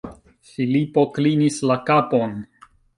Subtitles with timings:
[0.51, 2.39] Filipo klinis la kapon.